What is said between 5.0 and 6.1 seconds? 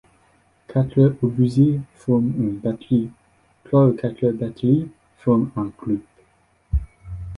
forment un groupe.